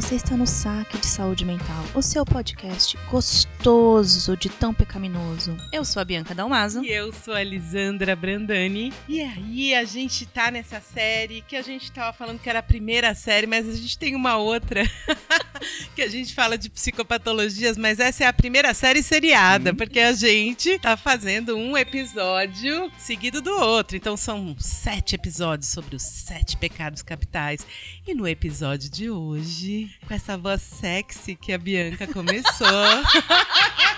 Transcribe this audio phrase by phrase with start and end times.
[0.00, 5.56] Você está no Saque de Saúde Mental, o seu podcast gostoso de tão pecaminoso.
[5.72, 6.84] Eu sou a Bianca Dalmaso.
[6.84, 8.92] E eu sou a Lisandra Brandani.
[9.08, 12.62] E aí, a gente tá nessa série que a gente tava falando que era a
[12.62, 14.88] primeira série, mas a gente tem uma outra
[15.96, 20.12] que a gente fala de psicopatologias, mas essa é a primeira série seriada, porque a
[20.12, 23.96] gente tá fazendo um episódio seguido do outro.
[23.96, 27.66] Então são sete episódios sobre os sete pecados capitais.
[28.06, 32.66] E no episódio de hoje, com essa voz sexy que a Bianca começou.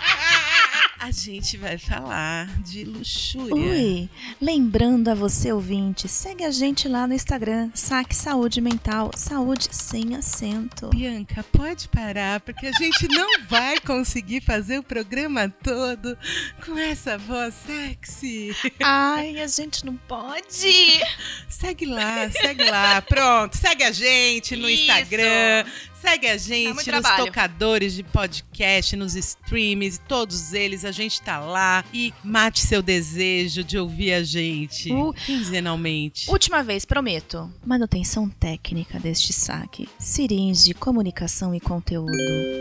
[1.02, 3.54] A gente vai falar de luxúria.
[3.54, 4.06] Ui,
[4.38, 10.14] lembrando a você ouvinte, segue a gente lá no Instagram, Saque Saúde Mental, saúde sem
[10.14, 10.90] acento.
[10.90, 16.18] Bianca, pode parar, porque a gente não vai conseguir fazer o programa todo
[16.66, 18.54] com essa voz sexy.
[18.82, 21.00] Ai, a gente não pode.
[21.48, 23.00] Segue lá, segue lá.
[23.00, 24.82] Pronto, segue a gente no Isso.
[24.82, 25.64] Instagram.
[26.00, 27.26] Segue a gente nos trabalho.
[27.26, 31.84] tocadores de podcast, nos streams, todos eles, a gente tá lá.
[31.92, 35.12] E mate seu desejo de ouvir a gente Uh.
[35.26, 36.30] quinzenalmente.
[36.30, 37.52] Última vez, prometo.
[37.64, 39.88] Manutenção técnica deste saque.
[39.98, 42.12] Siringe, comunicação e conteúdo.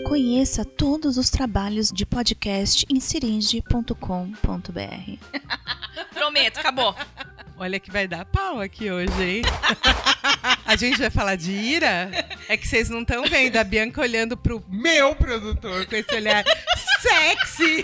[0.07, 3.93] Conheça todos os trabalhos de podcast em siringe.com.br.
[6.13, 6.93] Prometo, acabou.
[7.61, 9.41] Olha que vai dar pau aqui hoje, hein?
[10.65, 12.09] a gente vai falar de ira?
[12.47, 16.45] É que vocês não estão vendo a Bianca olhando pro meu produtor com esse olhar
[17.01, 17.83] sexy,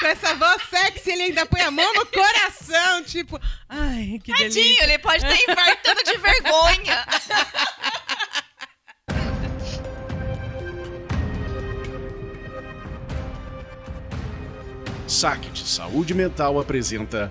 [0.00, 4.84] com essa voz sexy, ele ainda põe a mão no coração, tipo, ai, que delícia.
[4.84, 7.06] ele pode estar infartando de vergonha.
[15.06, 17.30] Saque de Saúde Mental apresenta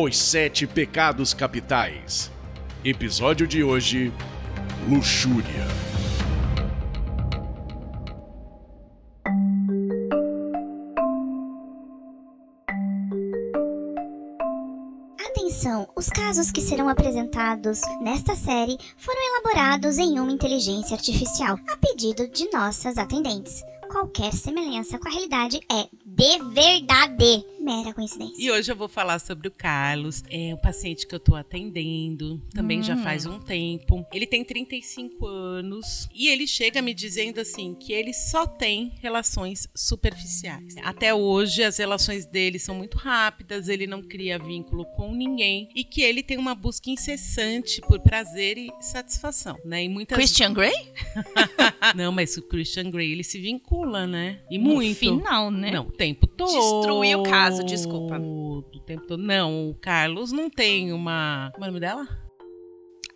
[0.00, 2.30] Os Sete Pecados Capitais.
[2.84, 4.12] Episódio de hoje:
[4.88, 5.66] Luxúria.
[15.18, 15.88] Atenção!
[15.96, 22.28] Os casos que serão apresentados nesta série foram elaborados em uma inteligência artificial, a pedido
[22.28, 23.64] de nossas atendentes.
[23.90, 27.44] Qualquer semelhança com a realidade é de verdade,
[27.76, 28.34] mera coincidência.
[28.42, 32.40] E hoje eu vou falar sobre o Carlos, é o paciente que eu tô atendendo,
[32.54, 33.02] também já Hum.
[33.02, 34.04] faz um tempo.
[34.12, 39.68] Ele tem 35 anos e ele chega me dizendo assim que ele só tem relações
[39.74, 40.76] superficiais.
[40.82, 45.84] Até hoje as relações dele são muito rápidas, ele não cria vínculo com ninguém e
[45.84, 49.84] que ele tem uma busca incessante por prazer e satisfação, né?
[49.84, 50.72] E muitas Christian Grey?
[51.94, 54.40] Não, mas o Christian Grey ele se vincula, né?
[54.50, 54.88] E muito.
[54.88, 55.70] No final, né?
[55.70, 56.48] Não, o tempo todo.
[56.50, 58.18] Destruiu o caso, desculpa.
[58.18, 59.22] O tempo todo.
[59.22, 61.50] Não, o Carlos não tem uma.
[61.52, 62.27] Como é o nome dela?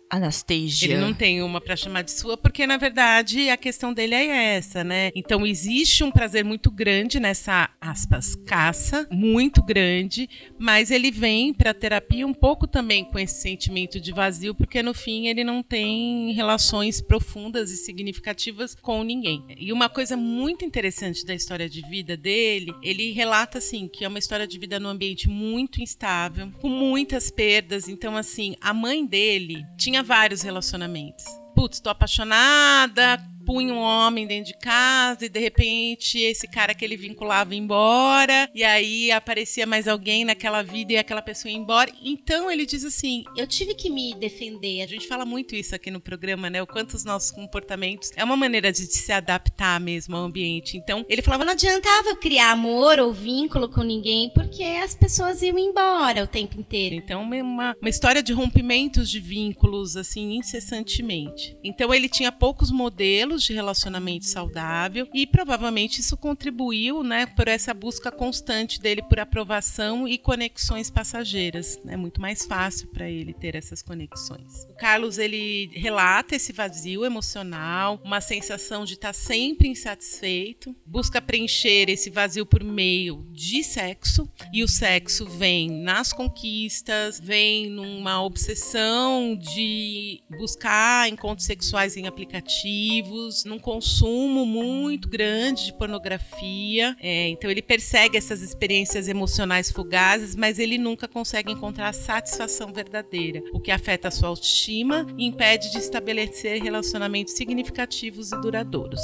[0.09, 0.93] Anastasia.
[0.93, 4.55] Ele não tem uma pra chamar de sua, porque na verdade a questão dele é
[4.55, 5.11] essa, né?
[5.15, 11.73] Então existe um prazer muito grande nessa, aspas, caça, muito grande, mas ele vem pra
[11.73, 16.31] terapia um pouco também com esse sentimento de vazio, porque no fim ele não tem
[16.33, 19.43] relações profundas e significativas com ninguém.
[19.57, 24.07] E uma coisa muito interessante da história de vida dele, ele relata assim que é
[24.07, 27.87] uma história de vida num ambiente muito instável, com muitas perdas.
[27.87, 31.25] Então, assim, a mãe dele tinha vários relacionamentos.
[31.55, 36.83] Putz, tô apaixonada, punha um homem dentro de casa e de repente esse cara que
[36.83, 41.57] ele vinculava ia embora e aí aparecia mais alguém naquela vida e aquela pessoa ia
[41.57, 41.91] embora.
[42.01, 44.81] Então ele diz assim: eu tive que me defender.
[44.81, 46.61] A gente fala muito isso aqui no programa, né?
[46.61, 50.77] O quanto os nossos comportamentos é uma maneira de se adaptar mesmo ao ambiente.
[50.77, 55.41] Então ele falava: Não adiantava eu criar amor ou vínculo com ninguém, porque as pessoas
[55.41, 56.95] iam embora o tempo inteiro.
[56.95, 61.57] Então, uma, uma história de rompimentos de vínculos, assim, incessantemente.
[61.63, 67.73] Então, ele tinha poucos modelos de relacionamento saudável e provavelmente isso contribuiu, né, por essa
[67.73, 71.79] busca constante dele por aprovação e conexões passageiras.
[71.87, 74.65] É muito mais fácil para ele ter essas conexões.
[74.69, 81.89] O Carlos, ele relata esse vazio emocional, uma sensação de estar sempre insatisfeito, busca preencher
[81.89, 89.35] esse vazio por meio de sexo e o sexo vem nas conquistas, vem numa obsessão
[89.35, 96.95] de buscar encontros sexuais em aplicativos, num consumo muito grande de pornografia.
[96.99, 102.71] É, então ele persegue essas experiências emocionais fugazes, mas ele nunca consegue encontrar a satisfação
[102.71, 109.01] verdadeira, o que afeta a sua autoestima e impede de estabelecer relacionamentos significativos e duradouros.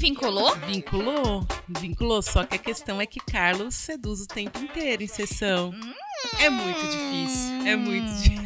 [0.00, 0.56] Vinculou?
[0.66, 2.22] Vinculou, vinculou.
[2.22, 5.72] Só que a questão é que Carlos seduz o tempo inteiro em sessão.
[6.40, 7.66] É muito difícil.
[7.66, 8.39] É muito difícil.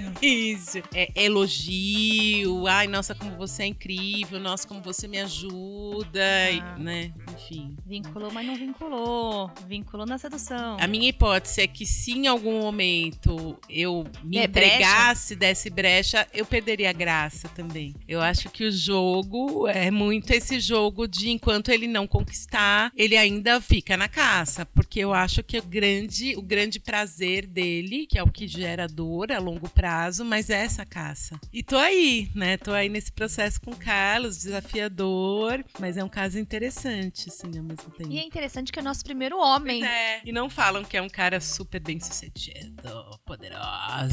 [0.95, 2.67] É elogio.
[2.67, 4.39] Ai, nossa, como você é incrível.
[4.41, 6.21] Nossa, como você me ajuda.
[6.51, 6.77] e- Ah.
[6.79, 7.13] né?
[7.35, 7.77] Enfim.
[7.87, 9.51] Vinculou, mas não vinculou.
[9.69, 10.77] Vinculou na sedução.
[10.81, 16.27] A minha hipótese é que se em algum momento eu me É, entregasse, desse brecha,
[16.33, 17.95] eu perderia a graça também.
[18.09, 23.17] Eu acho que o jogo é muito esse jogo de enquanto ele não conquistar, ele
[23.17, 24.65] ainda fica na caça.
[24.67, 28.87] Porque eu acho que o grande, o grande prazer dele, que é o que gera
[28.87, 31.41] dor a longo prazo, mas é essa caça.
[31.51, 32.59] E tô aí, né?
[32.59, 37.65] Tô aí nesse processo com o Carlos, desafiador, mas é um caso interessante, assim, ao
[37.65, 38.11] mesmo tempo.
[38.13, 39.81] E é interessante que é o nosso primeiro homem.
[39.81, 40.21] Pois é.
[40.25, 42.83] E não falam que é um cara super bem sucedido,
[43.25, 43.65] poderoso.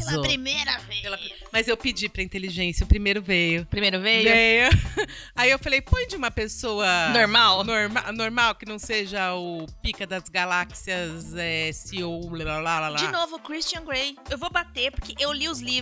[0.06, 1.02] Pela primeira vez.
[1.02, 1.18] Pela-
[1.52, 3.66] Mas eu pedi pra inteligência, o primeiro veio.
[3.66, 4.24] Primeiro veio.
[4.24, 4.70] Veio.
[5.36, 7.64] Aí eu falei, põe de uma pessoa Normal.
[7.64, 12.96] norma- normal, que não seja o pica das galáxias, é, CEO, blá blá blá blá.
[12.98, 14.16] De novo, Christian Grey.
[14.30, 15.81] Eu vou bater porque eu li os livros.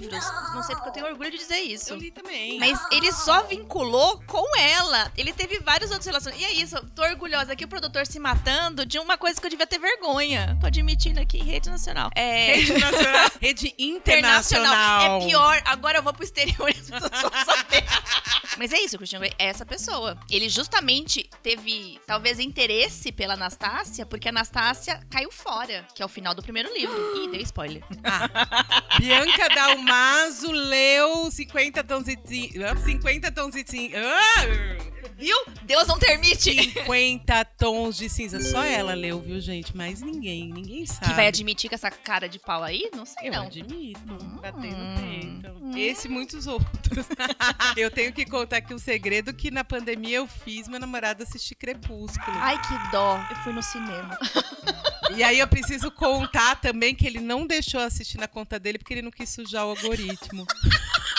[0.55, 1.93] Não sei porque eu tenho orgulho de dizer isso.
[1.93, 2.59] Eu li também.
[2.59, 5.11] Mas ele só vinculou com ela.
[5.17, 6.49] Ele teve vários outros relacionamentos.
[6.49, 9.47] E é isso, eu tô orgulhosa aqui, o produtor se matando de uma coisa que
[9.47, 10.57] eu devia ter vergonha.
[10.61, 12.11] Tô admitindo aqui, rede nacional.
[12.15, 12.55] É.
[12.55, 15.23] Rede nacional, rede internacional.
[15.23, 17.85] É pior, agora eu vou pro exterior e as pessoas vão saber.
[18.59, 20.19] Mas é isso, o Christian Grey é essa pessoa.
[20.31, 26.09] Ele justamente teve, talvez, interesse pela Anastácia, porque a Anastácia caiu fora, que é o
[26.09, 26.95] final do primeiro livro.
[27.17, 27.83] Ih, deu spoiler.
[28.99, 29.49] Bianca
[29.91, 32.77] Dalmaso leu 50 tons de cinza.
[32.77, 33.99] 50 tons de cinza.
[35.21, 35.37] Viu?
[35.65, 36.73] Deus não permite.
[36.73, 38.41] 50 tons de cinza.
[38.41, 39.77] Só ela leu, viu, gente?
[39.77, 41.07] Mas ninguém, ninguém sabe.
[41.07, 42.91] Que vai admitir com essa cara de pau aí?
[42.97, 43.43] Não sei, Eu não.
[43.43, 44.01] admito,
[44.41, 45.79] batei no peito.
[45.79, 47.07] Esse e muitos outros.
[47.77, 51.55] eu tenho que contar aqui um segredo que na pandemia eu fiz meu namorado assistir
[51.55, 52.37] Crepúsculo.
[52.41, 53.23] Ai, que dó.
[53.31, 54.19] Eu fui no cinema.
[55.17, 58.79] E aí eu preciso contar também que ele não deixou eu assistir na conta dele
[58.79, 60.47] porque ele não quis sujar o algoritmo.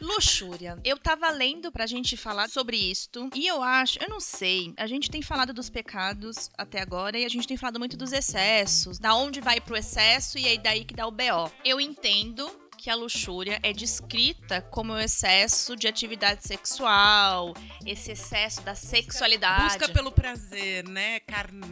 [0.00, 0.78] Luxúria.
[0.84, 3.28] Eu tava lendo pra gente falar sobre isto.
[3.34, 4.72] E eu acho, eu não sei.
[4.76, 8.12] A gente tem falado dos pecados até agora e a gente tem falado muito dos
[8.12, 8.98] excessos.
[8.98, 11.50] Da onde vai pro excesso e aí daí que dá o BO.
[11.64, 12.50] Eu entendo
[12.80, 17.54] que a luxúria é descrita como o excesso de atividade sexual,
[17.84, 19.64] esse excesso da sexualidade.
[19.64, 21.20] Busca pelo prazer, né?
[21.20, 21.68] Carnal.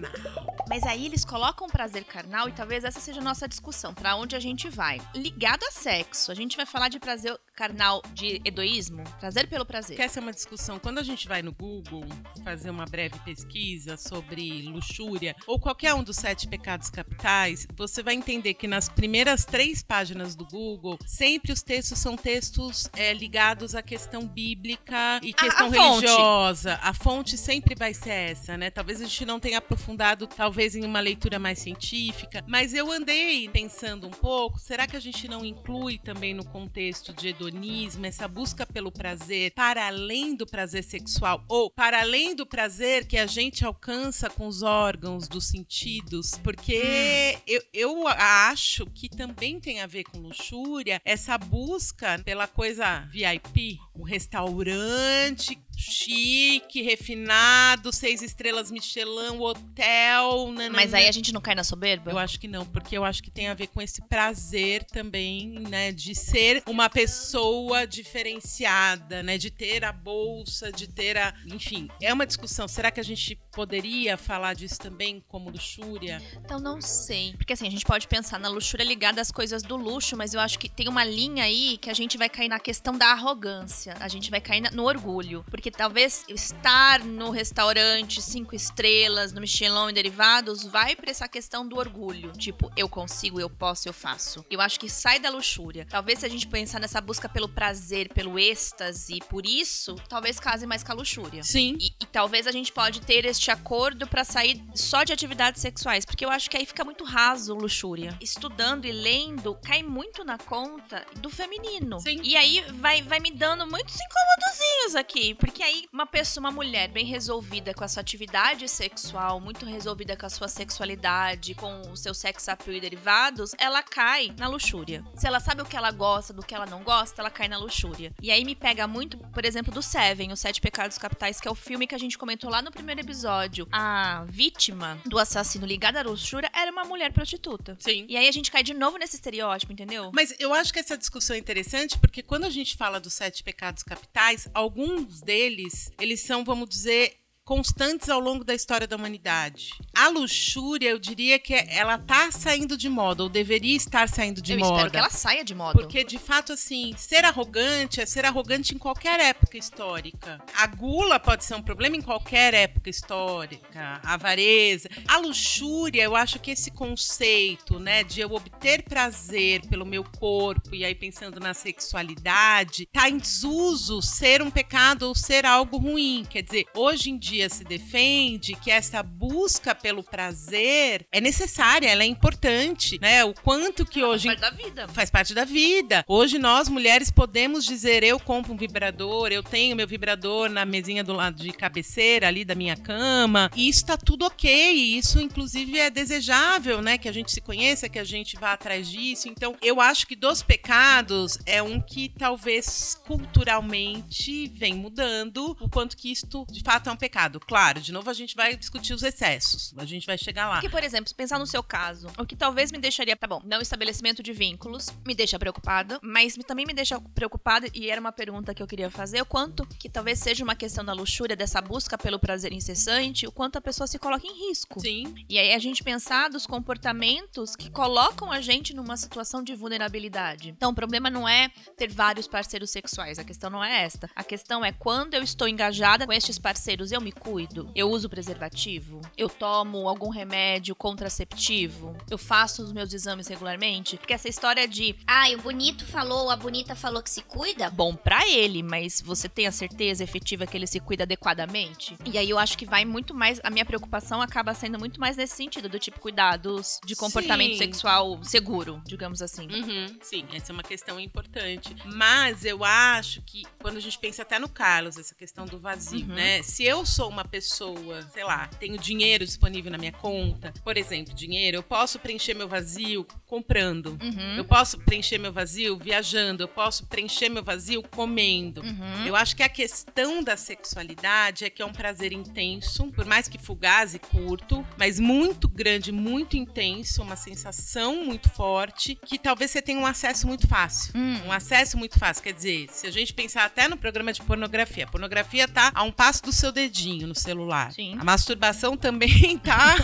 [0.69, 4.37] Mas aí eles colocam prazer carnal e talvez essa seja a nossa discussão, Pra onde
[4.37, 5.01] a gente vai.
[5.15, 9.97] Ligado a sexo, a gente vai falar de prazer carnal de hedoísmo, prazer pelo prazer.
[9.97, 10.79] Que essa é uma discussão.
[10.79, 12.05] Quando a gente vai no Google
[12.45, 18.15] fazer uma breve pesquisa sobre luxúria ou qualquer um dos sete pecados capitais, você vai
[18.15, 23.75] entender que nas primeiras três páginas do Google, sempre os textos são textos é, ligados
[23.75, 26.07] à questão bíblica e A- questão a fonte.
[26.07, 26.79] religiosa.
[26.81, 28.71] A fonte sempre vai ser essa, né?
[28.71, 33.49] Talvez a gente não tenha aprofundado, talvez em uma leitura mais científica, mas eu andei
[33.49, 38.29] pensando um pouco, será que a gente não inclui também no contexto de hedonismo essa
[38.29, 43.27] busca pelo prazer para além do prazer sexual ou para além do prazer que a
[43.27, 46.39] gente alcança com os órgãos dos sentidos?
[46.43, 53.01] Porque eu, eu acho que também tem a ver com luxúria essa busca pela coisa
[53.11, 60.53] VIP, o restaurante chique, refinado, seis estrelas Michelin, hotel.
[60.53, 60.71] nananã.
[60.71, 62.11] Mas aí a gente não cai na soberba?
[62.11, 65.49] Eu acho que não, porque eu acho que tem a ver com esse prazer também,
[65.49, 71.89] né, de ser uma pessoa diferenciada, né, de ter a bolsa, de ter a, enfim,
[72.03, 72.67] é uma discussão.
[72.67, 76.21] Será que a gente poderia falar disso também como luxúria?
[76.45, 77.35] Então não sei.
[77.37, 80.41] Porque assim, a gente pode pensar na luxúria ligada às coisas do luxo, mas eu
[80.41, 83.97] acho que tem uma linha aí que a gente vai cair na questão da arrogância.
[84.01, 85.45] A gente vai cair no orgulho.
[85.51, 91.67] Porque talvez estar no restaurante cinco estrelas, no Michelin e derivados, vai pra essa questão
[91.67, 92.33] do orgulho.
[92.33, 94.45] Tipo, eu consigo, eu posso, eu faço.
[94.51, 95.87] Eu acho que sai da luxúria.
[95.89, 100.67] Talvez se a gente pensar nessa busca pelo prazer, pelo êxtase, por isso, talvez case
[100.67, 101.43] mais com a luxúria.
[101.43, 101.77] Sim.
[101.81, 106.05] E, e talvez a gente pode ter este acordo pra sair só de atividades sexuais,
[106.05, 108.17] porque eu acho que aí fica muito raso luxúria.
[108.21, 112.01] Estudando e lendo cai muito na conta do feminino.
[112.01, 112.21] Sim.
[112.23, 116.89] E aí vai, vai me dando muitos incomodozinhos aqui, porque aí uma pessoa, uma mulher
[116.89, 121.97] bem resolvida com a sua atividade sexual, muito resolvida com a sua sexualidade, com o
[121.97, 125.05] seu sex appeal e derivados, ela cai na luxúria.
[125.17, 127.59] Se ela sabe o que ela gosta, do que ela não gosta, ela cai na
[127.59, 128.13] luxúria.
[128.21, 131.51] E aí me pega muito, por exemplo, do Seven, Os Sete Pecados Capitais, que é
[131.51, 133.67] o filme que a gente comentou lá no primeiro episódio.
[133.73, 137.77] A vítima do assassino ligada à luxúria era uma mulher prostituta.
[137.79, 138.07] Sim.
[138.09, 140.11] E aí a gente cai de novo nesse estereótipo, entendeu?
[140.15, 143.43] Mas eu acho que essa discussão é interessante porque quando a gente fala dos sete
[143.43, 147.17] pecados capitais, alguns deles deles, eles são, vamos dizer,
[147.49, 149.71] constantes ao longo da história da humanidade.
[149.97, 154.53] A luxúria, eu diria que ela tá saindo de moda, ou deveria estar saindo de
[154.53, 154.75] eu moda.
[154.75, 155.73] espero que ela saia de moda.
[155.73, 160.39] Porque, de fato, assim, ser arrogante é ser arrogante em qualquer época histórica.
[160.55, 163.99] A gula pode ser um problema em qualquer época histórica.
[164.05, 164.91] A avareza.
[165.07, 170.75] A luxúria, eu acho que esse conceito, né, de eu obter prazer pelo meu corpo,
[170.75, 176.27] e aí pensando na sexualidade, tá em desuso ser um pecado ou ser algo ruim.
[176.29, 182.03] Quer dizer, hoje em dia se defende que essa busca pelo prazer é necessária, ela
[182.03, 183.23] é importante, né?
[183.25, 184.89] O quanto que hoje Parte da vida.
[184.89, 186.05] faz parte da vida.
[186.09, 191.05] Hoje nós mulheres podemos dizer eu compro um vibrador, eu tenho meu vibrador na mesinha
[191.05, 193.51] do lado de cabeceira ali da minha cama.
[193.55, 197.89] E isso tá tudo OK, isso inclusive é desejável, né, que a gente se conheça,
[197.89, 199.29] que a gente vá atrás disso.
[199.29, 205.97] Então, eu acho que dos pecados é um que talvez culturalmente vem mudando o quanto
[205.97, 207.28] que isto de fato é um pecado.
[207.41, 209.75] Claro, de novo a gente vai discutir os excessos.
[209.77, 210.55] A gente vai chegar lá.
[210.55, 213.41] Porque, por exemplo, se pensar no seu caso, o que talvez me deixaria, tá bom,
[213.45, 218.13] não estabelecimento de vínculos, me deixa preocupada, mas também me deixa preocupada, e era uma
[218.13, 221.61] pergunta que eu queria fazer, o quanto que talvez seja uma questão da luxúria, dessa
[221.61, 224.81] busca pelo prazer incessante, o quanto a pessoa se coloca em risco.
[224.81, 225.15] Sim.
[225.29, 230.49] E aí a gente pensar dos comportamentos que colocam a gente numa situação de vulnerabilidade.
[230.51, 234.09] Então, o problema não é ter vários parceiros sexuais, a questão não é esta.
[234.15, 238.09] A questão é quando eu estou engajada com estes parceiros, eu me cuido, eu uso
[238.09, 244.67] preservativo, eu tomo algum remédio contraceptivo, eu faço os meus exames regularmente, porque essa história
[244.69, 247.71] de Ai, o bonito falou, a bonita falou que se cuida.
[247.71, 251.97] bom pra ele, mas você tem a certeza efetiva que ele se cuida adequadamente?
[252.05, 253.41] E aí eu acho que vai muito mais.
[253.43, 257.59] A minha preocupação acaba sendo muito mais nesse sentido, do tipo cuidados de comportamento Sim.
[257.59, 259.49] sexual seguro, digamos assim.
[259.51, 261.75] Uhum, sim, essa é uma questão importante.
[261.85, 266.01] Mas eu acho que quando a gente pensa até no Carlos, essa questão do vazio,
[266.01, 266.15] Uhum.
[266.15, 266.43] né?
[266.43, 271.15] Se eu sou uma pessoa, sei lá, tenho dinheiro disponível na minha conta, por exemplo,
[271.15, 273.99] dinheiro, eu posso preencher meu vazio comprando.
[274.03, 274.37] Uhum.
[274.37, 278.63] Eu posso preencher meu vazio viajando, eu posso preencher meu vazio comendo.
[278.63, 279.07] Uhum.
[279.07, 283.29] Eu acho que a questão da sexualidade é que é um prazer intenso, por mais
[283.29, 289.51] que fugaz e curto, mas muito grande, muito intenso, uma sensação muito forte, que talvez
[289.51, 290.93] você tenha um acesso muito fácil.
[290.97, 291.21] Hum.
[291.27, 292.23] Um acesso muito fácil.
[292.23, 295.83] Quer dizer, se a gente pensar até no programa de pornografia, a pornografia tá a
[295.83, 297.73] um passo do seu dedinho no celular.
[297.73, 297.97] Sim.
[297.99, 299.77] A masturbação também tá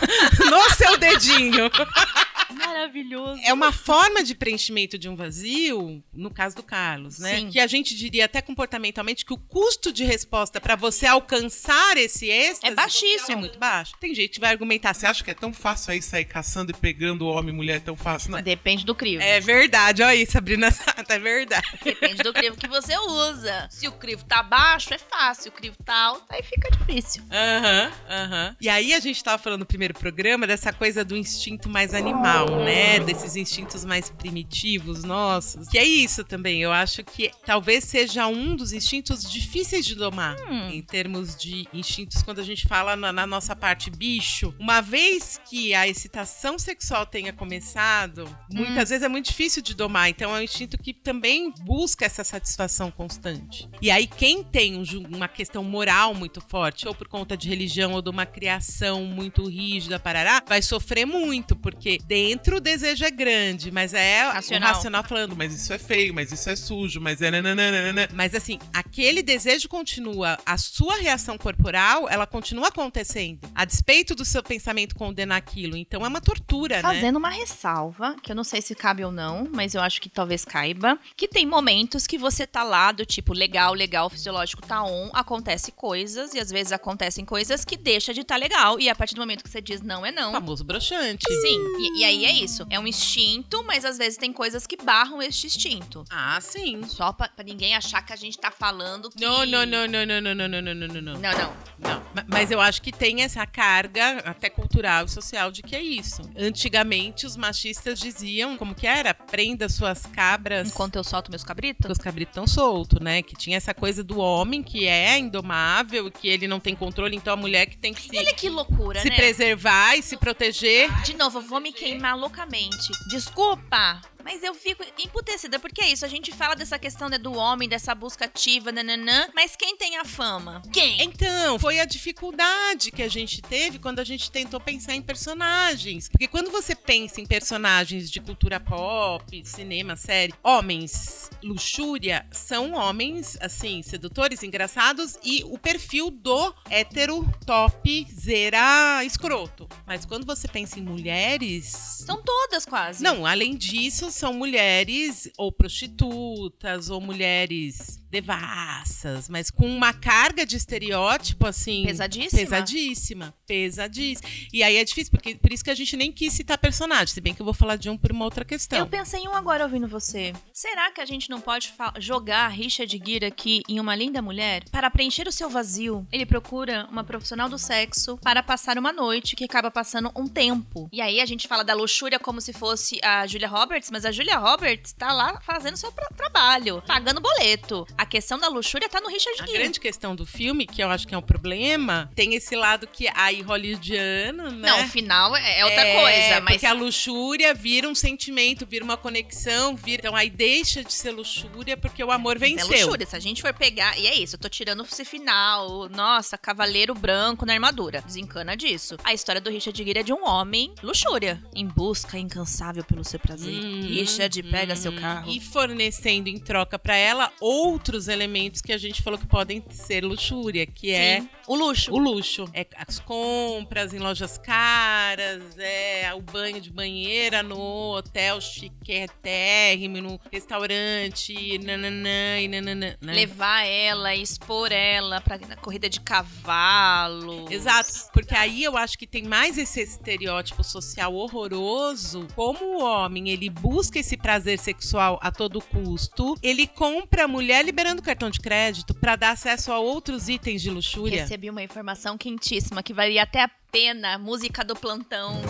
[0.51, 1.71] no seu dedinho.
[2.51, 3.41] Maravilhoso.
[3.45, 7.37] É uma forma de preenchimento de um vazio, no caso do Carlos, né?
[7.37, 7.51] Sim.
[7.51, 12.29] Que a gente diria até comportamentalmente que o custo de resposta para você alcançar esse
[12.29, 13.33] êxtase É baixíssimo.
[13.33, 13.95] É muito baixo.
[14.01, 16.75] Tem gente que vai argumentar Você acha que é tão fácil aí sair caçando e
[16.75, 17.77] pegando homem e mulher?
[17.77, 18.31] É tão fácil?
[18.31, 18.43] Não.
[18.43, 19.23] Depende do crivo.
[19.23, 21.67] É verdade, olha aí, Sabrina Sato, é verdade.
[21.83, 23.69] Depende do crivo que você usa.
[23.71, 25.45] Se o crivo tá baixo, é fácil.
[25.45, 27.23] Se o crivo tá alto, aí fica difícil.
[27.31, 28.57] Aham, aham.
[28.61, 32.34] E aí a gente tava falando no primeiro programa dessa coisa do instinto mais animal,
[32.43, 33.01] né?
[33.01, 35.69] Desses instintos mais primitivos nossos.
[35.69, 36.63] Que é isso também.
[36.63, 40.37] Eu acho que talvez seja um dos instintos difíceis de domar.
[40.49, 40.71] Hum.
[40.71, 44.55] Em termos de instintos, quando a gente fala na, na nossa parte bicho.
[44.59, 50.09] Uma vez que a excitação sexual tenha começado, muitas vezes é muito difícil de domar.
[50.09, 53.69] Então é um instinto que também busca essa satisfação constante.
[53.81, 57.93] E aí, quem tem um uma questão moral muito forte, ou por conta de religião,
[57.93, 63.11] ou de uma criação muito rígida, parará, vai sofrer muito, porque dentro o desejo é
[63.11, 64.71] grande, mas é Racional.
[64.71, 65.37] o racional falando.
[65.37, 68.09] Mas isso é feio, mas isso é sujo, mas é nananana.
[68.13, 74.25] Mas assim, aquele desejo continua, a sua reação corporal, ela continua acontecendo, a despeito do
[74.25, 75.77] seu pensamento condenar aquilo.
[75.77, 76.83] Então é uma tortura, né?
[76.83, 80.09] Fazendo uma ressalva, que eu não sei se cabe ou não, mas eu acho que
[80.09, 84.83] talvez caiba, que tem momentos que você tá lá do tipo legal, legal, fisiológico tá
[84.85, 88.95] on, acontece coisas e às vezes acontecem coisas que deixa de estar legal e a
[88.95, 90.33] partir do momento que você diz não é O não.
[90.33, 91.25] famoso broxante.
[91.43, 92.67] Sim, e, e aí é isso.
[92.69, 96.05] É um instinto, mas às vezes tem coisas que barram este instinto.
[96.11, 96.83] Ah, sim.
[96.87, 99.25] Só pra, pra ninguém achar que a gente tá falando que.
[99.25, 101.13] Não, não, não, não, não, não, não, não, não, não, não, não.
[101.15, 101.57] Não, não.
[101.79, 105.75] Não, ma- mas eu acho que tem essa carga até cultural e social de que
[105.75, 106.21] é isso.
[106.37, 109.15] Antigamente os machistas diziam, como que era?
[109.15, 111.91] Prenda suas cabras Enquanto eu solto meus cabritos.
[111.91, 113.23] os cabritos estão soltos, né?
[113.23, 117.35] Que tinha essa coisa do homem que é indomável, que ele não tem controle, então
[117.35, 119.17] a mulher que tem que se, Olha que loucura, se né?
[119.17, 120.91] preservar e se proteger.
[121.03, 122.93] De novo, eu vou me queimar loucamente.
[123.09, 127.35] Desculpa, Mas eu fico emputecida, porque é isso, a gente fala dessa questão né, do
[127.35, 130.63] homem, dessa busca ativa, nananã, mas quem tem a fama?
[130.73, 131.03] Quem?
[131.03, 136.09] Então, foi a dificuldade que a gente teve quando a gente tentou pensar em personagens.
[136.09, 143.37] Porque quando você pensa em personagens de cultura pop, cinema, série, homens, luxúria, são homens,
[143.41, 149.69] assim, sedutores, engraçados e o perfil do hétero top, zera, escroto.
[149.87, 151.67] Mas quando você pensa em mulheres.
[152.07, 153.03] São todas quase.
[153.03, 160.57] Não, além disso, são mulheres ou prostitutas ou mulheres devassas, mas com uma carga de
[160.57, 162.41] estereótipo assim Pesadíssima.
[162.43, 164.29] pesadíssima, pesadíssima.
[164.53, 167.21] E aí é difícil porque por isso que a gente nem quis citar personagem, se
[167.21, 168.79] bem que eu vou falar de um por uma outra questão.
[168.79, 170.33] Eu pensei em um agora ouvindo você.
[170.53, 174.63] Será que a gente não pode jogar Richard Gere aqui em uma linda mulher?
[174.71, 179.35] Para preencher o seu vazio, ele procura uma profissional do sexo para passar uma noite
[179.35, 180.89] que acaba passando um tempo.
[180.93, 184.13] E aí a gente fala da luxúria como se fosse a Julia Roberts, mas a
[184.13, 187.87] Julia Roberts tá lá fazendo seu tra- trabalho, pagando boleto.
[187.97, 189.59] A questão da luxúria tá no Richard A Gere.
[189.59, 193.09] grande questão do filme, que eu acho que é um problema, tem esse lado que
[193.15, 194.69] aí hollywoodiano, né?
[194.69, 198.67] Não, o final é é outra É, coisa, mas Porque a luxúria vira um sentimento,
[198.67, 200.01] vira uma conexão, vira.
[200.01, 202.67] Então aí deixa de ser luxúria porque o amor É venceu.
[202.69, 203.07] luxúria.
[203.07, 203.97] Se a gente for pegar.
[203.99, 205.89] E é isso, eu tô tirando esse final.
[205.89, 208.03] Nossa, cavaleiro branco na armadura.
[208.03, 208.97] Desencana disso.
[209.05, 211.43] A história do Richard Gere é de um homem luxúria.
[211.55, 213.53] Em busca incansável pelo seu prazer.
[213.55, 215.31] Hum, Richard pega hum, seu carro.
[215.31, 220.05] E fornecendo em troca pra ela outros elementos que a gente falou que podem ser
[220.05, 221.29] luxúria, que é Sim.
[221.47, 221.93] O luxo.
[221.93, 222.49] o luxo.
[222.53, 230.21] É as compras em lojas caras, é o banho de banheira no hotel chiquérrimo, no
[230.33, 232.97] restaurante, nananã e nananã.
[233.01, 233.13] né?
[233.13, 237.47] Levar ela, expor ela pra na corrida de cavalo.
[237.51, 242.27] Exato, porque aí eu acho que tem mais esse estereótipo social horroroso.
[242.35, 247.65] Como o homem, ele busca esse prazer sexual a todo custo, ele compra a mulher
[247.65, 251.23] liberando cartão de crédito pra dar acesso a outros itens de luxúria.
[251.23, 254.19] Recebi uma informação quentíssima que valia até a pena.
[254.19, 255.41] Música do plantão.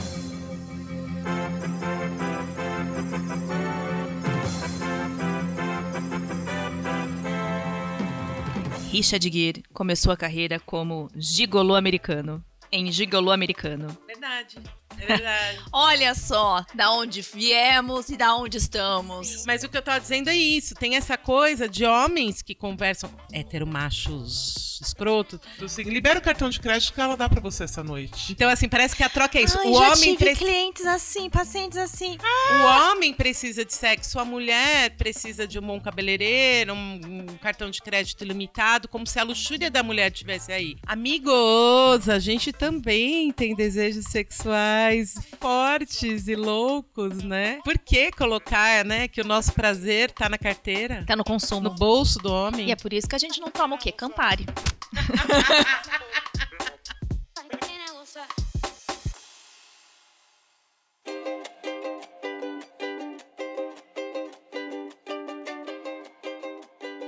[8.90, 12.44] Richard Gere começou a carreira como gigolô americano.
[12.76, 13.96] Em gigolô americano.
[14.04, 14.58] Verdade,
[14.98, 15.60] é verdade.
[15.72, 19.44] Olha só da onde viemos e da onde estamos.
[19.46, 20.74] Mas o que eu tava dizendo é isso.
[20.74, 25.40] Tem essa coisa de homens que conversam heteromachos escrotos.
[25.54, 28.32] Então, assim, libera o cartão de crédito que ela dá pra você essa noite.
[28.32, 29.58] Então, assim, parece que a troca é isso.
[29.58, 30.44] Ai, o já homem tive precisa.
[30.44, 32.18] clientes assim, pacientes assim.
[32.50, 37.70] O homem precisa de sexo, a mulher precisa de um bom cabeleireiro, um, um cartão
[37.70, 40.76] de crédito ilimitado, como se a luxúria da mulher tivesse aí.
[40.86, 47.58] Amigos, a gente também tem desejos sexuais fortes e loucos, né?
[47.62, 51.04] Por que colocar, né, que o nosso prazer tá na carteira?
[51.06, 51.60] Tá no consumo.
[51.60, 52.68] No bolso do homem?
[52.68, 53.92] E é por isso que a gente não toma o quê?
[53.92, 54.46] Campari.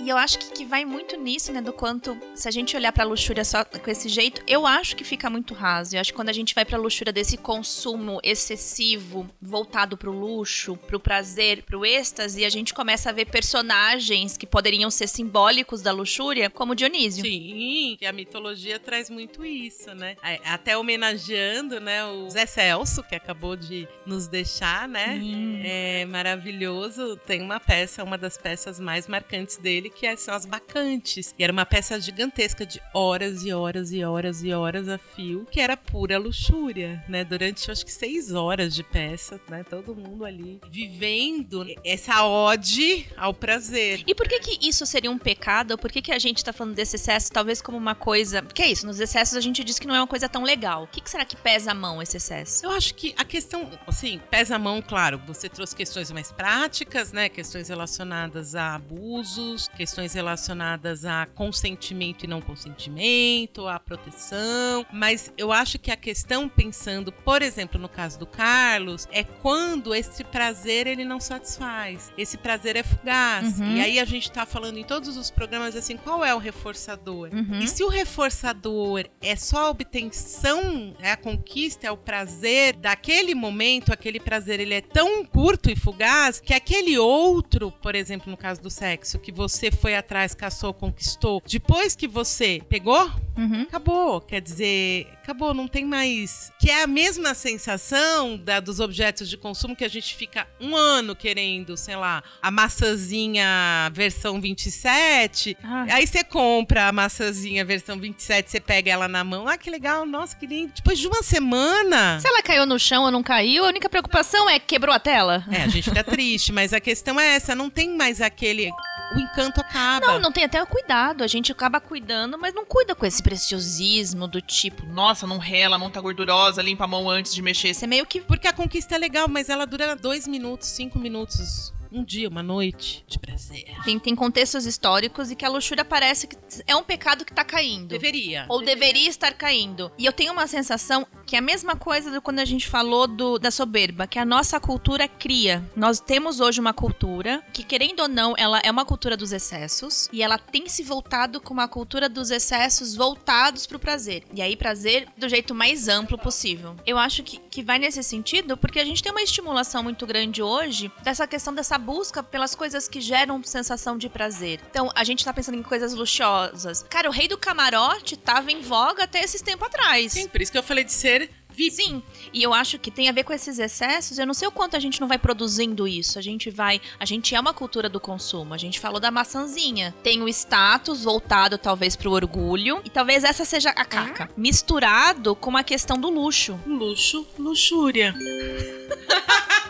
[0.06, 1.60] E eu acho que, que vai muito nisso, né?
[1.60, 5.02] Do quanto, se a gente olhar pra luxúria só com esse jeito, eu acho que
[5.02, 5.96] fica muito raso.
[5.96, 10.76] Eu acho que quando a gente vai pra luxúria desse consumo excessivo, voltado pro luxo,
[10.76, 15.90] pro prazer, pro êxtase, a gente começa a ver personagens que poderiam ser simbólicos da
[15.90, 17.24] luxúria, como Dionísio.
[17.24, 20.14] Sim, que a mitologia traz muito isso, né?
[20.44, 25.18] Até homenageando, né, o Zé Celso, que acabou de nos deixar, né?
[25.18, 25.62] Sim.
[25.64, 27.16] É maravilhoso.
[27.26, 31.34] Tem uma peça, uma das peças mais marcantes dele, que é- são as bacantes.
[31.38, 35.46] E era uma peça gigantesca de horas e horas e horas e horas a fio,
[35.50, 37.24] que era pura luxúria, né?
[37.24, 39.64] Durante, acho que seis horas de peça, né?
[39.64, 44.02] Todo mundo ali vivendo essa ode ao prazer.
[44.06, 45.78] E por que que isso seria um pecado?
[45.78, 48.42] Por que que a gente tá falando desse excesso talvez como uma coisa...
[48.42, 50.84] Que é isso, nos excessos a gente diz que não é uma coisa tão legal.
[50.84, 52.64] O que, que será que pesa a mão esse excesso?
[52.64, 55.20] Eu acho que a questão, assim, pesa a mão, claro.
[55.26, 57.28] Você trouxe questões mais práticas, né?
[57.28, 64.86] Questões relacionadas a abusos, questões relacionadas a consentimento e não consentimento, a proteção.
[64.92, 69.94] Mas eu acho que a questão, pensando, por exemplo, no caso do Carlos, é quando
[69.94, 72.12] esse prazer ele não satisfaz.
[72.16, 73.58] Esse prazer é fugaz.
[73.58, 73.76] Uhum.
[73.76, 77.30] E aí a gente tá falando em todos os programas assim, qual é o reforçador?
[77.32, 77.58] Uhum.
[77.60, 83.34] E se o reforçador é só a obtenção, é a conquista, é o prazer daquele
[83.34, 88.36] momento, aquele prazer ele é tão curto e fugaz que aquele outro, por exemplo, no
[88.36, 93.62] caso do sexo, que você foi atrás, caçou, conquistou, depois que você pegou, Uhum.
[93.62, 94.20] acabou.
[94.20, 96.52] Quer dizer, acabou, não tem mais.
[96.56, 100.76] Que é a mesma sensação da, dos objetos de consumo que a gente fica um
[100.76, 103.44] ano querendo, sei lá, a maçãzinha
[103.92, 105.56] versão 27.
[105.64, 105.86] Ah.
[105.90, 109.48] Aí você compra a maçãzinha versão 27, você pega ela na mão.
[109.48, 110.72] Ah, que legal, nossa, que lindo.
[110.76, 112.20] Depois de uma semana.
[112.20, 115.44] Se ela caiu no chão ou não caiu, a única preocupação é quebrou a tela.
[115.50, 118.70] É, a gente fica triste, mas a questão é essa, não tem mais aquele.
[119.14, 120.06] O encanto acaba.
[120.06, 121.22] Não, não tem até o cuidado.
[121.22, 124.84] A gente acaba cuidando, mas não cuida com esse preciosismo do tipo.
[124.86, 127.72] Nossa, não rela, não tá gordurosa, limpa a mão antes de mexer.
[127.72, 128.20] Você meio que.
[128.20, 132.42] Porque a conquista é legal, mas ela dura dois minutos, cinco minutos, um dia, uma
[132.42, 133.66] noite de prazer.
[133.84, 137.44] Tem, tem contextos históricos e que a luxúria parece que é um pecado que tá
[137.44, 137.88] caindo.
[137.88, 138.46] Deveria.
[138.48, 139.90] Ou deveria estar caindo.
[139.98, 143.06] E eu tenho uma sensação que é a mesma coisa do quando a gente falou
[143.06, 145.64] do, da soberba, que a nossa cultura cria.
[145.74, 150.08] Nós temos hoje uma cultura que, querendo ou não, ela é uma cultura dos excessos
[150.12, 154.24] e ela tem se voltado com uma cultura dos excessos voltados pro prazer.
[154.32, 156.76] E aí, prazer do jeito mais amplo possível.
[156.86, 160.42] Eu acho que, que vai nesse sentido porque a gente tem uma estimulação muito grande
[160.42, 164.60] hoje dessa questão dessa busca pelas coisas que geram sensação de prazer.
[164.70, 166.84] Então, a gente tá pensando em coisas luxuosas.
[166.88, 170.12] Cara, o rei do camarote tava em voga até esses tempos atrás.
[170.12, 171.76] Sim, por isso que eu falei de ser VIP.
[171.76, 174.18] Sim, e eu acho que tem a ver com esses excessos.
[174.18, 176.18] Eu não sei o quanto a gente não vai produzindo isso.
[176.18, 176.80] A gente vai.
[177.00, 178.52] A gente é uma cultura do consumo.
[178.52, 179.94] A gente falou da maçãzinha.
[180.02, 182.80] Tem o status voltado, talvez, pro orgulho.
[182.84, 184.28] E talvez essa seja a caca.
[184.36, 186.60] Misturado com a questão do luxo.
[186.66, 188.14] Luxo, luxúria.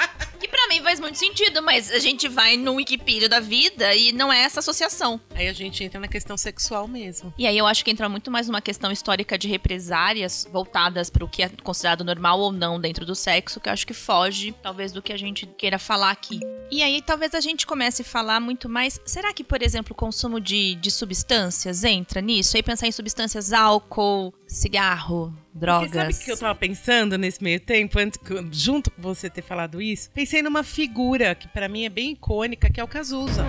[0.66, 4.32] Pra mim faz muito sentido, mas a gente vai no Wikipedia da vida e não
[4.32, 5.20] é essa associação.
[5.32, 7.32] Aí a gente entra na questão sexual mesmo.
[7.38, 11.24] E aí eu acho que entra muito mais numa questão histórica de represárias voltadas para
[11.24, 14.52] o que é considerado normal ou não dentro do sexo, que eu acho que foge,
[14.60, 16.40] talvez, do que a gente queira falar aqui.
[16.68, 19.00] E aí talvez a gente comece a falar muito mais.
[19.04, 22.56] Será que, por exemplo, o consumo de, de substâncias entra nisso?
[22.56, 25.90] Aí pensar em substâncias álcool, cigarro, drogas.
[25.90, 28.20] Porque sabe o que eu tava pensando nesse meio tempo, antes,
[28.52, 30.10] junto com você ter falado isso?
[30.10, 33.44] Pensei numa figura que para mim é bem icônica, que é o Cazuza.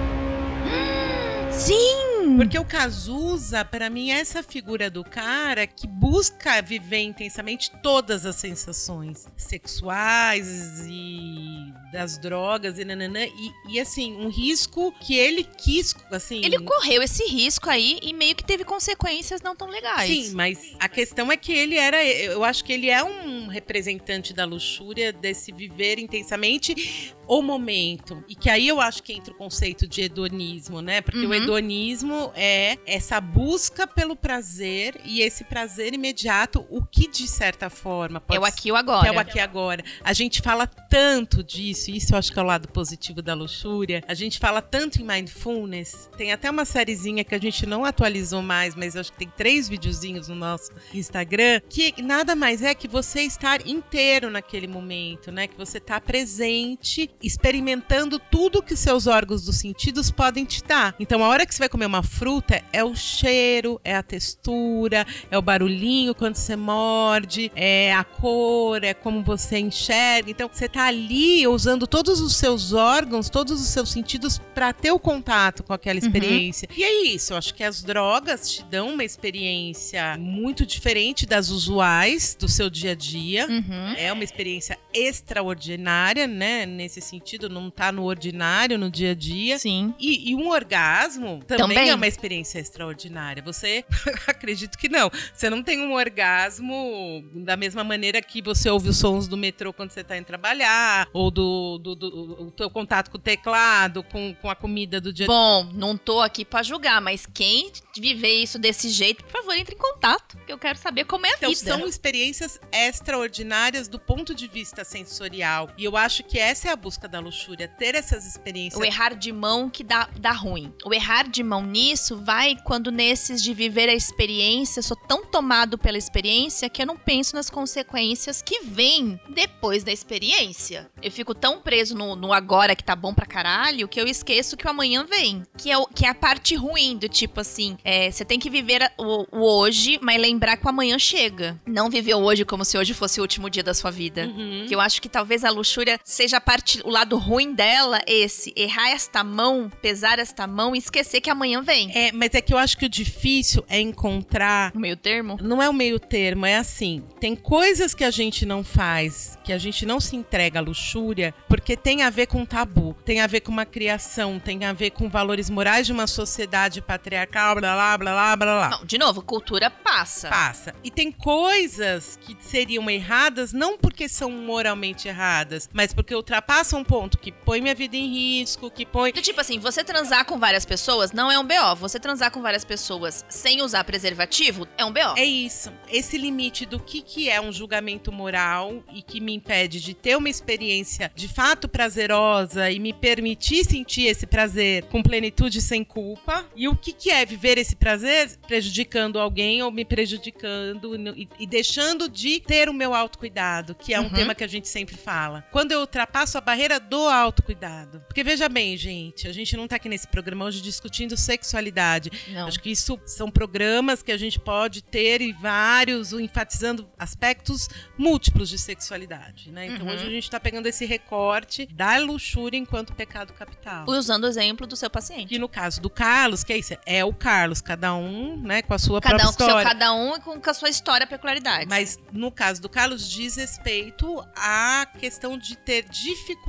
[1.51, 2.06] Sim!
[2.35, 8.25] Porque o Cazuza, para mim, é essa figura do cara que busca viver intensamente todas
[8.25, 13.25] as sensações sexuais e das drogas e nananã.
[13.25, 16.43] E, e assim, um risco que ele quis, assim.
[16.43, 20.09] Ele correu esse risco aí e meio que teve consequências não tão legais.
[20.09, 22.03] Sim, mas a questão é que ele era.
[22.03, 28.23] Eu acho que ele é um representante da luxúria, desse viver intensamente o momento.
[28.27, 31.01] E que aí eu acho que entra o conceito de hedonismo, né?
[31.01, 31.33] Porque o Uhum.
[31.33, 38.19] hedonismo é essa busca pelo prazer e esse prazer imediato, o que de certa forma
[38.21, 39.07] pode É o aqui e o agora.
[39.07, 39.83] é o aqui e agora.
[40.03, 44.03] A gente fala tanto disso, isso eu acho que é o lado positivo da luxúria.
[44.07, 46.09] A gente fala tanto em mindfulness.
[46.17, 49.67] Tem até uma sériezinha que a gente não atualizou mais, mas acho que tem três
[49.67, 55.47] videozinhos no nosso Instagram, que nada mais é que você estar inteiro naquele momento, né?
[55.47, 60.95] Que você tá presente, experimentando tudo que seus órgãos dos sentidos podem te dar.
[60.99, 65.05] Então, a hora que você vai comer uma fruta, é o cheiro, é a textura,
[65.29, 70.31] é o barulhinho quando você morde, é a cor, é como você enxerga.
[70.31, 74.91] Então, você tá ali usando todos os seus órgãos, todos os seus sentidos para ter
[74.91, 76.67] o contato com aquela experiência.
[76.75, 81.49] E é isso, eu acho que as drogas te dão uma experiência muito diferente das
[81.49, 83.47] usuais do seu dia a dia.
[83.47, 83.93] Uhum.
[83.97, 86.65] É uma experiência extraordinária, né?
[86.65, 89.57] Nesse sentido, não tá no ordinário no dia a dia.
[89.57, 89.93] Sim.
[89.99, 91.89] E, e um orgasmo também, Também.
[91.89, 93.41] é uma experiência extraordinária.
[93.43, 93.83] Você,
[94.27, 95.09] acredito que não.
[95.33, 99.71] Você não tem um orgasmo da mesma maneira que você ouve os sons do metrô
[99.73, 104.03] quando você tá indo trabalhar, ou do, do, do- o teu contato com o teclado,
[104.03, 108.41] com, com a comida do dia Bom, não tô aqui pra julgar, mas quem viver
[108.43, 111.33] isso desse jeito, por favor, entre em contato, que eu quero saber como é a
[111.37, 111.61] Então, vida.
[111.77, 115.69] são experiências extraordinárias do ponto de vista sensorial.
[115.77, 118.79] E eu acho que essa é a busca da luxúria, ter essas experiências.
[118.81, 120.73] O errar de mão que dá, dá ruim.
[120.85, 125.25] O errar de mão nisso vai quando nesses de viver a experiência, eu sou tão
[125.25, 130.89] tomado pela experiência que eu não penso nas consequências que vêm depois da experiência.
[131.03, 134.55] Eu fico tão preso no, no agora que tá bom pra caralho que eu esqueço
[134.55, 135.43] que o amanhã vem.
[135.57, 138.49] Que é, o, que é a parte ruim do tipo assim, é, você tem que
[138.49, 141.59] viver a- o, o hoje, mas lembrar que o amanhã chega.
[141.65, 144.25] Não viver o hoje como se hoje fosse o último dia da sua vida.
[144.27, 144.65] Uhum.
[144.67, 148.13] Que eu acho que talvez a luxúria seja a parte o lado ruim dela é
[148.13, 151.91] esse: errar esta mão, pesar esta mão e esquecer que amanhã vem.
[151.93, 154.71] É, mas é que eu acho que o difícil é encontrar.
[154.73, 155.37] No meio termo?
[155.41, 157.03] Não é o meio termo, é assim.
[157.19, 161.33] Tem coisas que a gente não faz, que a gente não se entrega à luxúria,
[161.49, 164.91] porque tem a ver com tabu, tem a ver com uma criação, tem a ver
[164.91, 168.77] com valores morais de uma sociedade patriarcal, blá blá blá blá blá blá.
[168.77, 170.29] Não, de novo, cultura passa.
[170.29, 170.73] Passa.
[170.81, 176.83] E tem coisas que seriam erradas, não porque são moralmente erradas, mas porque ultrapassam um
[176.83, 179.11] ponto que põe minha vida em risco, que põe.
[179.11, 181.75] Do tipo assim, você transar com várias pessoas não é um BO.
[181.79, 185.17] Você transar com várias pessoas sem usar preservativo é um BO.
[185.17, 185.71] É isso.
[185.89, 190.15] Esse limite do que, que é um julgamento moral e que me impede de ter
[190.15, 196.45] uma experiência de fato prazerosa e me permitir sentir esse prazer com plenitude sem culpa.
[196.55, 201.47] E o que, que é viver esse prazer prejudicando alguém ou me prejudicando e, e
[201.47, 204.13] deixando de ter o meu autocuidado, que é um Uhum.
[204.13, 205.43] tema que a gente sempre fala.
[205.51, 206.56] Quando eu ultrapasso a barreira
[206.89, 207.99] do autocuidado.
[208.07, 212.11] Porque veja bem, gente, a gente não tá aqui nesse programa hoje discutindo sexualidade.
[212.29, 212.47] Não.
[212.47, 217.67] Acho que isso são programas que a gente pode ter e vários, enfatizando aspectos
[217.97, 219.67] múltiplos de sexualidade, né?
[219.67, 219.93] Então Uhum.
[219.93, 223.85] hoje a gente tá pegando esse recorte da luxúria enquanto pecado capital.
[223.87, 225.27] Usando o exemplo do seu paciente.
[225.27, 228.73] Que no caso do Carlos, que é isso, é o Carlos, cada um, né, com
[228.73, 229.69] a sua Cada um própria com seu história.
[229.69, 231.67] cada um e com, com a sua história e peculiaridade.
[231.69, 236.46] Mas no caso do Carlos, diz respeito à questão de ter dificuldade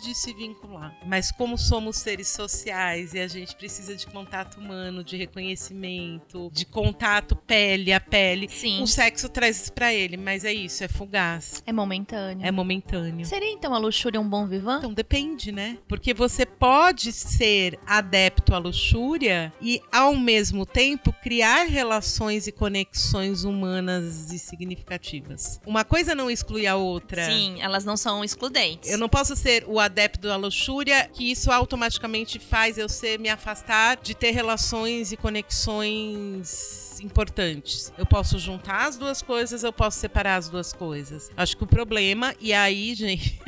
[0.00, 0.96] de se vincular.
[1.06, 6.64] Mas como somos seres sociais e a gente precisa de contato humano, de reconhecimento, de
[6.64, 8.82] contato pele a pele, Sim.
[8.82, 10.16] o sexo traz isso pra ele.
[10.16, 12.46] Mas é isso, é fugaz, É momentâneo.
[12.46, 13.24] é momentâneo.
[13.26, 14.78] Seria então a luxúria um bom vivan?
[14.78, 15.78] Então depende, né?
[15.86, 23.44] Porque você pode ser adepto à luxúria e, ao mesmo tempo, criar relações e conexões
[23.44, 25.60] humanas e significativas.
[25.66, 27.26] Uma coisa não exclui a outra.
[27.26, 28.90] Sim, elas não são excludentes.
[28.90, 33.28] Eu não posso ser o adepto da luxúria, que isso automaticamente faz eu ser me
[33.28, 37.92] afastar de ter relações e conexões importantes.
[37.96, 41.30] Eu posso juntar as duas coisas, eu posso separar as duas coisas.
[41.36, 43.40] Acho que o problema, e aí, gente,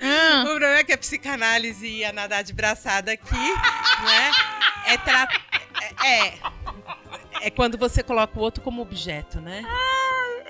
[0.00, 4.30] Ah, o problema é que a psicanálise ia nadar de braçada aqui, né?
[4.86, 5.28] É, tra...
[6.04, 6.38] é, é,
[7.42, 9.62] é quando você coloca o outro como objeto, né?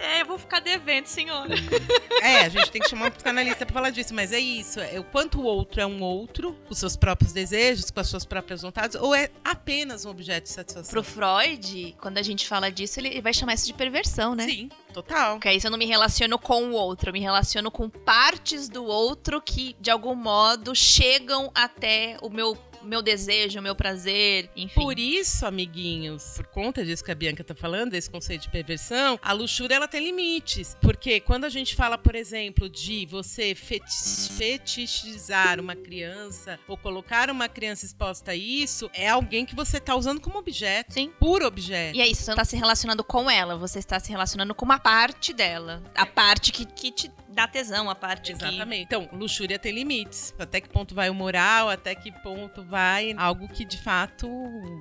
[0.02, 1.54] É, eu vou ficar devendo, senhora.
[2.22, 4.78] É, a gente tem que chamar um psicanalista pra falar disso, mas é isso.
[4.78, 8.24] É o quanto o outro é um outro, com seus próprios desejos, com as suas
[8.24, 10.92] próprias vontades, ou é apenas um objeto de satisfação.
[10.92, 14.44] Pro Freud, quando a gente fala disso, ele vai chamar isso de perversão, né?
[14.44, 15.32] Sim, total.
[15.32, 18.84] Porque aí eu não me relaciono com o outro, eu me relaciono com partes do
[18.84, 24.80] outro que, de algum modo, chegam até o meu, meu desejo, meu prazer, enfim.
[24.80, 29.18] Por isso, amiguinhos, por conta disso que a Bianca tá falando, desse conceito de perversão,
[29.22, 30.76] a luxúria ela tem limites.
[30.80, 37.30] Porque quando a gente fala, por exemplo, de você feti- fetichizar uma criança ou colocar
[37.30, 40.92] uma criança exposta a isso, é alguém que você tá usando como objeto.
[40.94, 41.12] Sim.
[41.18, 41.96] Por objeto.
[41.96, 44.64] E é isso, você não tá se relacionando com ela, você está se relacionando com
[44.64, 45.82] uma parte dela.
[45.94, 48.44] A parte que, que te dá tesão, a parte que...
[48.44, 48.82] Exatamente.
[48.82, 50.34] Então, luxúria tem limites.
[50.38, 54.28] Até que ponto vai o moral, até que ponto vai algo que de fato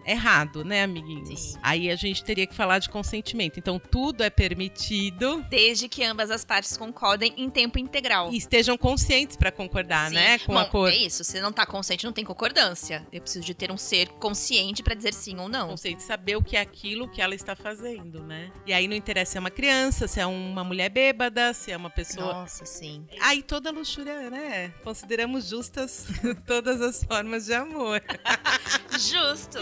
[0.05, 1.39] é errado, né, amiguinhos?
[1.39, 1.59] Sim.
[1.61, 3.57] Aí a gente teria que falar de consentimento.
[3.57, 8.31] Então, tudo é permitido Desde que ambas as partes concordem em tempo integral.
[8.31, 10.15] e estejam conscientes para concordar, Sim.
[10.15, 10.89] né, com Bom, a cor.
[10.89, 13.05] É isso, se não tá consciente, não tem concordância.
[13.11, 15.69] Eu preciso de ter um ser consciente pra dizer sim ou não.
[15.69, 18.51] Consciente saber o que é aquilo que ela está fazendo, né?
[18.65, 21.77] E aí não interessa se é uma criança, se é uma mulher bêbada, se é
[21.77, 23.05] uma pessoa Nossa, sim.
[23.21, 24.73] Aí toda luxúria, né?
[24.83, 26.07] Consideramos justas
[26.45, 28.01] todas as formas de amor.
[28.97, 29.57] Justo.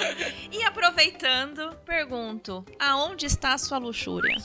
[0.51, 4.35] E aproveitando, pergunto: aonde está a sua luxúria?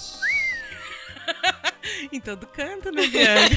[2.13, 3.57] Em todo canto, né, Bianca?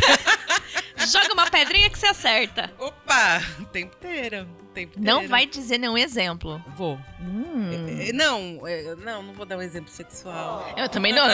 [1.11, 2.71] Joga uma pedrinha que você acerta.
[2.77, 3.41] Opa!
[3.59, 4.47] O tempo inteiro.
[4.73, 5.29] Tempo Não inteiro.
[5.29, 6.63] vai dizer nenhum exemplo.
[6.75, 6.99] Vou.
[7.19, 7.69] Hum.
[8.01, 10.73] É, Não, é, não, não vou dar um exemplo sexual.
[10.77, 11.25] Eu também não.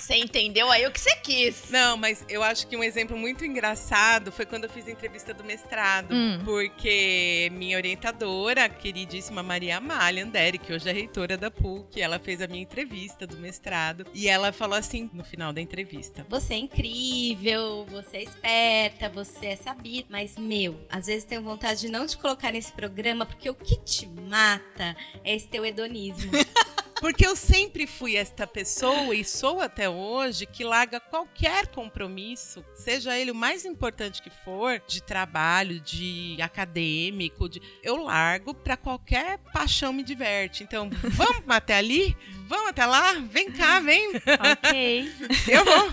[0.00, 1.70] Você entendeu aí o que você quis.
[1.70, 5.34] Não, mas eu acho que um exemplo muito engraçado foi quando eu fiz a entrevista
[5.34, 6.14] do mestrado.
[6.14, 6.40] Hum.
[6.44, 12.18] Porque minha orientadora, a queridíssima Maria Amália Andere, que hoje é reitora da PUC, ela
[12.18, 14.06] fez a minha entrevista do mestrado.
[14.14, 19.46] E ela falou assim no final da entrevista: Você é incrível, você é esperta, você
[19.46, 20.06] é sabida.
[20.10, 23.76] Mas, meu, às vezes tenho vontade de não te colocar nesse programa, porque o que
[23.80, 26.30] te mata é esse teu hedonismo.
[27.00, 33.16] Porque eu sempre fui esta pessoa e sou até hoje que larga qualquer compromisso, seja
[33.16, 37.62] ele o mais importante que for, de trabalho, de acadêmico, de...
[37.82, 40.64] eu largo para qualquer paixão me diverte.
[40.64, 42.16] Então, vamos até ali?
[42.46, 43.12] Vamos até lá?
[43.30, 44.08] Vem cá, vem.
[44.16, 45.12] Ok.
[45.48, 45.88] Eu vou.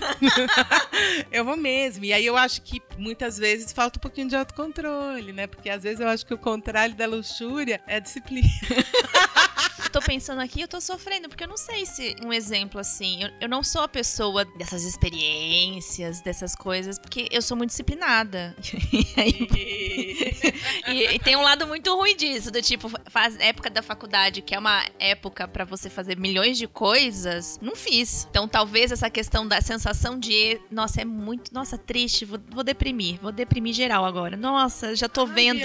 [1.32, 2.06] eu vou mesmo.
[2.06, 5.48] E aí eu acho que muitas vezes falta um pouquinho de autocontrole, né?
[5.48, 8.48] Porque às vezes eu acho que o contrário da luxúria é a disciplina.
[9.99, 13.23] tô pensando aqui, eu tô sofrendo, porque eu não sei se um exemplo assim.
[13.23, 18.55] Eu, eu não sou a pessoa dessas experiências, dessas coisas, porque eu sou muito disciplinada.
[18.91, 19.47] e, aí-
[20.88, 24.53] e- e tem um lado muito ruim disso, do tipo, faz época da faculdade, que
[24.53, 28.27] é uma época pra você fazer milhões de coisas, não fiz.
[28.29, 33.17] Então talvez essa questão da sensação de, nossa, é muito, nossa, triste, vou, vou deprimir,
[33.21, 34.36] vou deprimir geral agora.
[34.36, 35.60] Nossa, já tô vendo.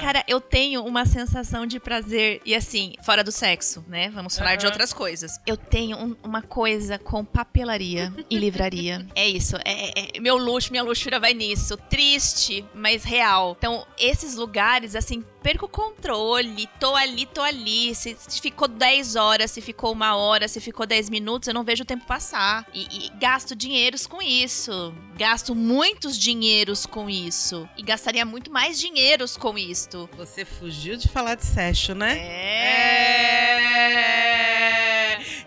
[0.00, 4.08] Cara, eu tenho uma sensação de prazer, e assim, fora do sexo, né?
[4.10, 4.72] Vamos falar de Aham.
[4.72, 5.40] outras coisas.
[5.46, 9.06] Eu tenho um- uma coisa com papelaria e livraria.
[9.14, 11.76] É isso, é, é- é- meu luxo, minha luxúria vai nisso.
[11.88, 13.54] Triste, mas real.
[13.58, 17.94] Então, esses lugares, assim, perco o controle, tô ali, tô ali.
[17.94, 21.64] Se, se ficou 10 horas, se ficou uma hora, se ficou 10 minutos, eu não
[21.64, 22.66] vejo o tempo passar.
[22.72, 24.94] E, e gasto dinheiros com isso.
[25.16, 27.68] Gasto muitos dinheiros com isso.
[27.76, 30.08] E gastaria muito mais dinheiros com isto.
[30.16, 32.18] Você fugiu de falar de sexo, né?
[32.18, 33.58] É.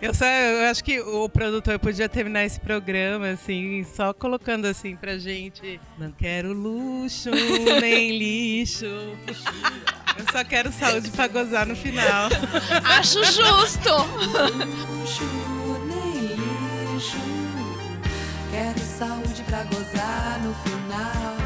[0.02, 4.96] Eu só, eu acho que o produtor podia terminar esse programa assim, só colocando assim
[4.96, 5.80] pra gente.
[5.96, 7.30] Não quero luxo
[7.80, 8.84] nem lixo.
[8.84, 12.28] Eu só quero saúde pra gozar no final.
[12.98, 13.90] Acho justo.
[14.90, 15.24] luxo,
[15.86, 16.34] nem
[16.94, 17.16] lixo.
[18.50, 21.41] Quero saúde pra gozar no final.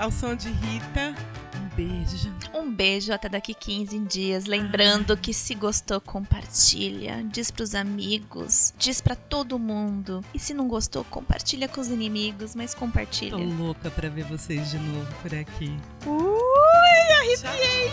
[0.00, 1.14] Ao som de Rita,
[1.56, 2.34] um beijo.
[2.54, 4.46] Um beijo até daqui 15 dias.
[4.46, 7.22] Lembrando que se gostou, compartilha.
[7.30, 8.72] Diz pros amigos.
[8.78, 10.24] Diz pra todo mundo.
[10.32, 13.32] E se não gostou, compartilha com os inimigos, mas compartilha.
[13.32, 15.76] Tô louca pra ver vocês de novo por aqui.
[16.06, 17.90] Ui, arrepiei.